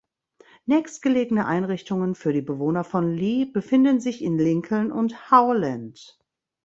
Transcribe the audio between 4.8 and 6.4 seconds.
und Howland.